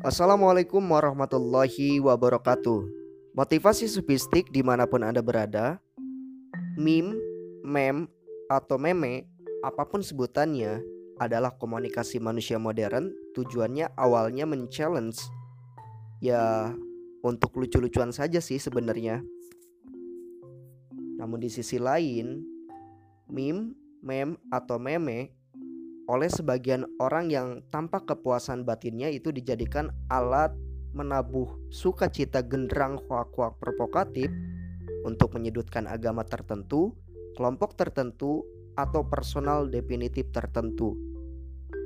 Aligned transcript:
Assalamualaikum 0.00 0.80
warahmatullahi 0.80 2.00
wabarakatuh. 2.00 2.88
Motivasi 3.36 3.84
sufistik 3.84 4.48
di 4.48 4.64
mana 4.64 4.88
pun 4.88 5.04
Anda 5.04 5.20
berada 5.20 5.76
Meme, 6.80 7.20
mem, 7.60 8.08
atau 8.48 8.80
meme 8.80 9.28
Apa 9.60 9.84
pun 9.84 10.00
sebutannya 10.00 10.80
adalah 11.20 11.52
komunikasi 11.52 12.16
manusia 12.16 12.56
modern 12.56 13.12
Tujuannya 13.36 13.92
awalnya 13.92 14.48
men-challenge. 14.48 15.20
Ya 16.24 16.72
untuk 17.20 17.60
lucu-lucuan 17.60 18.08
saja 18.08 18.40
sih 18.40 18.56
sebenarnya. 18.56 19.20
Namun 21.20 21.44
di 21.44 21.52
sisi 21.52 21.76
lain 21.76 22.40
Meme, 23.28 23.76
mem, 24.00 24.40
atau 24.48 24.80
meme 24.80 25.36
oleh 26.10 26.26
sebagian 26.26 26.90
orang 26.98 27.30
yang 27.30 27.62
tanpa 27.70 28.02
kepuasan 28.02 28.66
batinnya 28.66 29.14
itu 29.14 29.30
dijadikan 29.30 29.94
alat 30.10 30.50
menabuh 30.90 31.46
sukacita 31.70 32.42
genderang 32.42 32.98
hoak-hoak 33.06 33.54
provokatif 33.62 34.26
untuk 35.06 35.38
menyudutkan 35.38 35.86
agama 35.86 36.26
tertentu, 36.26 36.98
kelompok 37.38 37.78
tertentu, 37.78 38.42
atau 38.74 39.06
personal 39.06 39.70
definitif 39.70 40.26
tertentu. 40.34 40.98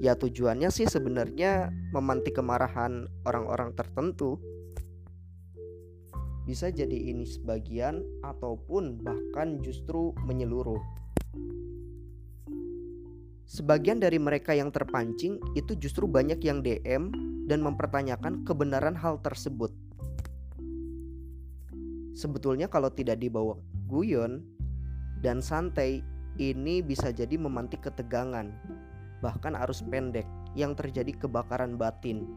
Ya 0.00 0.16
tujuannya 0.16 0.68
sih 0.72 0.88
sebenarnya 0.88 1.72
memantik 1.92 2.40
kemarahan 2.40 3.08
orang-orang 3.28 3.76
tertentu. 3.76 4.40
Bisa 6.48 6.72
jadi 6.72 7.10
ini 7.10 7.26
sebagian 7.26 8.00
ataupun 8.22 9.02
bahkan 9.02 9.60
justru 9.60 10.16
menyeluruh. 10.24 10.78
Sebagian 13.56 13.96
dari 13.96 14.20
mereka 14.20 14.52
yang 14.52 14.68
terpancing 14.68 15.40
itu 15.56 15.72
justru 15.80 16.04
banyak 16.04 16.44
yang 16.44 16.60
DM 16.60 17.08
dan 17.48 17.64
mempertanyakan 17.64 18.44
kebenaran 18.44 18.92
hal 18.92 19.16
tersebut. 19.24 19.72
Sebetulnya 22.12 22.68
kalau 22.68 22.92
tidak 22.92 23.16
dibawa 23.16 23.56
guyon 23.88 24.44
dan 25.24 25.40
santai, 25.40 26.04
ini 26.36 26.84
bisa 26.84 27.08
jadi 27.08 27.40
memantik 27.40 27.80
ketegangan, 27.80 28.52
bahkan 29.24 29.56
arus 29.64 29.80
pendek 29.80 30.28
yang 30.52 30.76
terjadi 30.76 31.16
kebakaran 31.16 31.80
batin. 31.80 32.28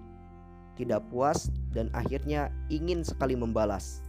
Tidak 0.80 1.04
puas 1.12 1.52
dan 1.76 1.92
akhirnya 1.92 2.48
ingin 2.72 3.04
sekali 3.04 3.36
membalas. 3.36 4.00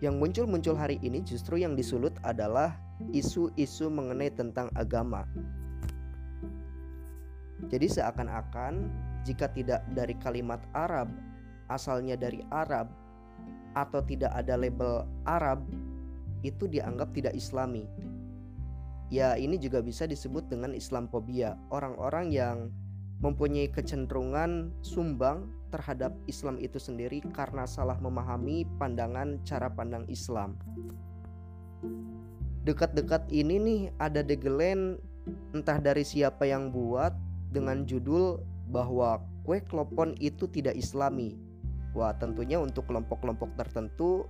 Yang 0.00 0.14
muncul-muncul 0.16 0.80
hari 0.80 0.96
ini 1.04 1.20
justru 1.20 1.60
yang 1.60 1.76
disulut 1.76 2.16
adalah 2.24 2.72
isu-isu 3.12 3.92
mengenai 3.92 4.32
tentang 4.32 4.72
agama. 4.72 5.28
Jadi 7.68 7.84
seakan-akan 7.84 8.88
jika 9.28 9.52
tidak 9.52 9.84
dari 9.92 10.16
kalimat 10.16 10.64
Arab, 10.72 11.12
asalnya 11.68 12.16
dari 12.16 12.40
Arab 12.48 12.88
atau 13.76 14.00
tidak 14.00 14.32
ada 14.32 14.56
label 14.56 15.04
Arab, 15.28 15.68
itu 16.40 16.64
dianggap 16.64 17.12
tidak 17.12 17.36
Islami. 17.36 17.84
Ya, 19.12 19.36
ini 19.36 19.60
juga 19.60 19.84
bisa 19.84 20.08
disebut 20.08 20.48
dengan 20.48 20.72
Islamophobia. 20.72 21.60
Orang-orang 21.68 22.32
yang 22.32 22.72
mempunyai 23.20 23.68
kecenderungan 23.68 24.72
sumbang 24.80 25.48
terhadap 25.68 26.16
Islam 26.26 26.56
itu 26.58 26.80
sendiri 26.80 27.20
karena 27.32 27.68
salah 27.68 28.00
memahami 28.00 28.66
pandangan 28.80 29.38
cara 29.44 29.68
pandang 29.68 30.08
Islam 30.08 30.56
dekat-dekat 32.64 33.24
ini 33.32 33.56
nih 33.56 33.80
ada 33.96 34.20
degelen 34.20 35.00
entah 35.56 35.80
dari 35.80 36.04
siapa 36.04 36.44
yang 36.44 36.68
buat 36.72 37.12
dengan 37.50 37.88
judul 37.88 38.40
bahwa 38.70 39.24
kue 39.42 39.58
klopon 39.64 40.14
itu 40.20 40.46
tidak 40.46 40.76
islami. 40.76 41.40
Wah 41.96 42.14
tentunya 42.14 42.60
untuk 42.62 42.86
kelompok-kelompok 42.86 43.58
tertentu 43.58 44.28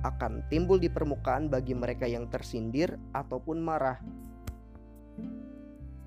akan 0.00 0.40
timbul 0.48 0.80
di 0.80 0.88
permukaan 0.88 1.52
bagi 1.52 1.76
mereka 1.76 2.08
yang 2.08 2.24
tersindir 2.32 2.96
ataupun 3.12 3.60
marah. 3.60 4.00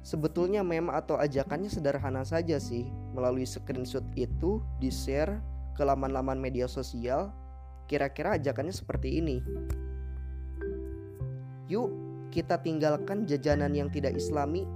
Sebetulnya 0.03 0.67
meme 0.67 0.91
atau 0.91 1.15
ajakannya 1.15 1.71
sederhana 1.71 2.27
saja 2.27 2.59
sih. 2.59 2.91
Melalui 3.15 3.47
screenshot 3.47 4.03
itu 4.19 4.59
di-share 4.83 5.39
ke 5.79 5.81
laman-laman 5.87 6.35
media 6.35 6.67
sosial. 6.67 7.31
Kira-kira 7.87 8.35
ajakannya 8.35 8.75
seperti 8.75 9.23
ini. 9.23 9.39
Yuk 11.71 11.89
kita 12.35 12.59
tinggalkan 12.59 13.23
jajanan 13.23 13.71
yang 13.71 13.87
tidak 13.93 14.17
islami 14.17 14.67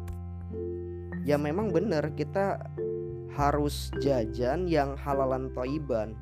Ya 1.27 1.35
memang 1.35 1.75
benar 1.75 2.15
kita 2.15 2.55
harus 3.35 3.91
jajan 3.99 4.63
yang 4.69 4.95
halalan 4.95 5.51
toiban 5.51 6.15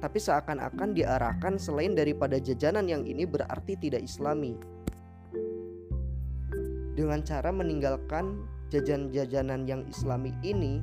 Tapi 0.00 0.16
seakan-akan 0.16 0.96
diarahkan 0.96 1.60
selain 1.60 1.92
daripada 1.92 2.40
jajanan 2.40 2.88
yang 2.88 3.04
ini 3.04 3.28
berarti 3.28 3.76
tidak 3.76 4.06
islami 4.06 4.56
Dengan 6.96 7.20
cara 7.20 7.52
meninggalkan 7.52 8.48
jajan-jajanan 8.72 9.68
yang 9.68 9.84
islami 9.86 10.32
ini 10.40 10.80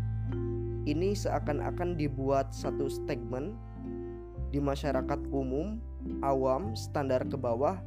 Ini 0.84 1.16
seakan-akan 1.16 1.96
dibuat 1.96 2.52
satu 2.52 2.92
statement 2.92 3.56
di 4.52 4.60
masyarakat 4.60 5.32
umum, 5.32 5.80
awam, 6.22 6.76
standar 6.76 7.24
ke 7.26 7.40
bawah 7.40 7.80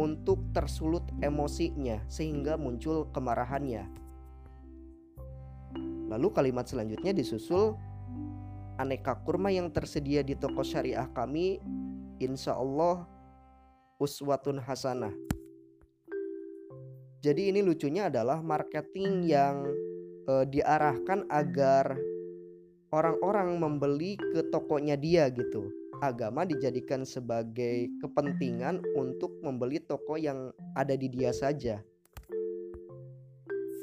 untuk 0.00 0.42
tersulut 0.50 1.04
emosinya 1.20 2.00
sehingga 2.08 2.56
muncul 2.56 3.06
kemarahannya. 3.12 3.84
Lalu 6.08 6.28
kalimat 6.32 6.64
selanjutnya 6.64 7.12
disusul 7.12 7.76
aneka 8.80 9.18
kurma 9.26 9.52
yang 9.52 9.68
tersedia 9.68 10.22
di 10.22 10.38
toko 10.38 10.64
syariah 10.64 11.06
kami 11.12 11.60
insya 12.22 12.56
Allah 12.56 13.04
uswatun 14.00 14.62
hasanah. 14.62 15.12
Jadi 17.18 17.50
ini 17.50 17.60
lucunya 17.66 18.06
adalah 18.06 18.38
marketing 18.38 19.26
yang 19.26 19.66
e, 20.26 20.46
diarahkan 20.46 21.26
agar 21.26 21.98
orang-orang 22.94 23.58
membeli 23.58 24.14
ke 24.14 24.46
tokonya 24.54 24.94
dia 24.94 25.26
gitu 25.28 25.66
agama 26.00 26.46
dijadikan 26.46 27.02
sebagai 27.02 27.90
kepentingan 28.02 28.82
untuk 28.94 29.34
membeli 29.42 29.82
toko 29.82 30.14
yang 30.14 30.54
ada 30.78 30.94
di 30.94 31.10
dia 31.10 31.34
saja. 31.34 31.82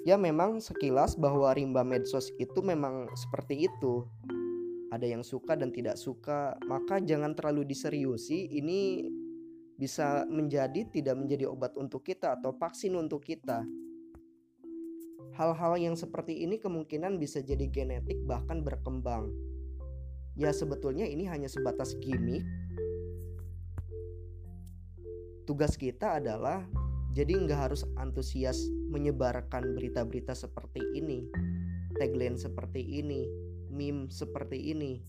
Ya 0.05 0.15
memang 0.21 0.61
sekilas 0.61 1.17
bahwa 1.17 1.49
rimba 1.57 1.81
medsos 1.81 2.29
itu 2.37 2.61
memang 2.61 3.09
seperti 3.17 3.65
itu. 3.65 4.05
Ada 4.93 5.11
yang 5.11 5.25
suka 5.25 5.57
dan 5.57 5.73
tidak 5.73 5.97
suka, 5.97 6.55
maka 6.69 7.01
jangan 7.01 7.33
terlalu 7.33 7.65
diseriusi. 7.67 8.47
Ini 8.53 9.09
bisa 9.75 10.23
menjadi 10.27 10.87
tidak 10.87 11.15
menjadi 11.19 11.51
obat 11.51 11.75
untuk 11.75 12.03
kita 12.03 12.39
atau 12.39 12.55
vaksin 12.55 12.95
untuk 12.95 13.23
kita. 13.23 13.63
Hal-hal 15.35 15.75
yang 15.75 15.99
seperti 15.99 16.47
ini 16.47 16.55
kemungkinan 16.55 17.19
bisa 17.19 17.43
jadi 17.43 17.67
genetik 17.67 18.23
bahkan 18.23 18.63
berkembang. 18.63 19.31
Ya 20.35 20.55
sebetulnya 20.55 21.03
ini 21.03 21.27
hanya 21.27 21.51
sebatas 21.51 21.95
gimmick. 21.99 22.43
Tugas 25.43 25.75
kita 25.75 26.23
adalah 26.23 26.63
jadi 27.15 27.35
nggak 27.35 27.59
harus 27.71 27.87
antusias 27.95 28.59
menyebarkan 28.91 29.75
berita-berita 29.75 30.35
seperti 30.35 30.83
ini 30.95 31.23
tagline 31.95 32.35
seperti 32.35 32.83
ini 32.83 33.23
meme 33.71 34.11
seperti 34.11 34.75
ini 34.75 34.99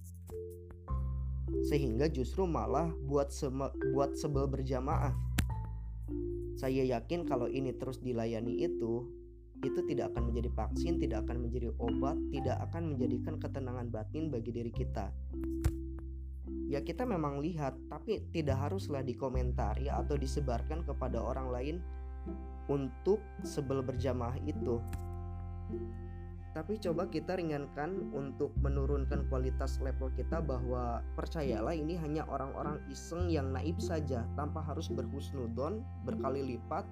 sehingga 1.66 2.06
justru 2.06 2.47
malah 2.47 2.94
buat 3.04 3.34
seme, 3.34 3.69
buat 3.93 4.15
sebel 4.15 4.47
berjamaah 4.47 5.27
saya 6.56 6.88
yakin 6.88 7.28
kalau 7.28 7.53
ini 7.53 7.77
terus 7.77 8.01
dilayani 8.01 8.65
itu 8.65 9.04
itu 9.65 9.80
tidak 9.89 10.13
akan 10.13 10.33
menjadi 10.33 10.53
vaksin, 10.53 11.01
tidak 11.01 11.24
akan 11.24 11.48
menjadi 11.48 11.72
obat, 11.80 12.16
tidak 12.28 12.60
akan 12.68 12.92
menjadikan 12.92 13.41
ketenangan 13.41 13.89
batin 13.89 14.28
bagi 14.28 14.53
diri 14.53 14.68
kita. 14.68 15.09
Ya 16.68 16.84
kita 16.84 17.09
memang 17.09 17.41
lihat, 17.41 17.72
tapi 17.89 18.21
tidak 18.36 18.68
haruslah 18.68 19.01
dikomentari 19.01 19.89
atau 19.89 20.18
disebarkan 20.18 20.84
kepada 20.84 21.24
orang 21.24 21.48
lain 21.48 21.77
untuk 22.68 23.22
sebel 23.48 23.80
berjamaah 23.80 24.36
itu. 24.45 24.77
Tapi 26.56 26.80
coba 26.80 27.04
kita 27.12 27.36
ringankan 27.36 28.16
untuk 28.16 28.48
menurunkan 28.64 29.28
kualitas 29.28 29.76
level 29.84 30.08
kita 30.16 30.41
bahwa 30.41 31.04
percayalah 31.12 31.76
ini 31.76 32.00
hanya 32.00 32.24
orang-orang 32.32 32.80
iseng 32.88 33.28
yang 33.28 33.53
naib 33.53 33.76
saja 33.76 34.24
tanpa 34.41 34.64
harus 34.64 34.88
berhusnudon 34.88 35.84
berkali 36.08 36.56
lipat. 36.56 36.88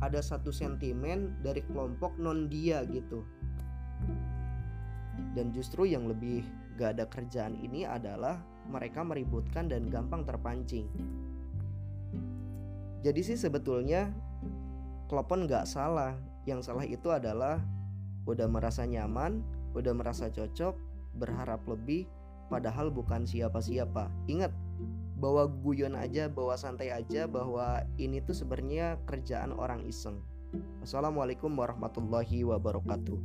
Ada 0.00 0.24
satu 0.24 0.48
sentimen 0.48 1.36
dari 1.44 1.60
kelompok 1.68 2.16
non 2.16 2.48
dia 2.48 2.80
gitu. 2.88 3.20
Dan 5.36 5.52
justru 5.52 5.84
yang 5.84 6.08
lebih 6.08 6.40
gak 6.80 6.96
ada 6.96 7.04
kerjaan 7.04 7.60
ini 7.60 7.84
adalah 7.84 8.40
mereka 8.72 9.04
meributkan 9.04 9.68
dan 9.68 9.92
gampang 9.92 10.24
terpancing. 10.24 10.88
Jadi 13.04 13.20
sih 13.20 13.36
sebetulnya 13.36 14.08
klopon 15.12 15.44
gak 15.44 15.68
salah. 15.68 16.16
Yang 16.48 16.72
salah 16.72 16.88
itu 16.88 17.12
adalah 17.12 17.60
udah 18.26 18.46
merasa 18.46 18.86
nyaman 18.86 19.42
udah 19.72 19.92
merasa 19.96 20.28
cocok 20.28 20.76
berharap 21.16 21.64
lebih 21.68 22.08
padahal 22.52 22.92
bukan 22.92 23.24
siapa-siapa. 23.24 24.12
Ingat 24.28 24.52
bahwa 25.16 25.48
guyon 25.48 25.96
aja, 25.96 26.28
bahwa 26.28 26.58
santai 26.58 26.92
aja, 26.92 27.24
bahwa 27.24 27.86
ini 27.96 28.20
tuh 28.20 28.36
sebenarnya 28.36 29.00
kerjaan 29.08 29.56
orang 29.56 29.86
iseng. 29.88 30.20
Wassalamualaikum 30.84 31.48
warahmatullahi 31.56 32.44
wabarakatuh. 32.44 33.16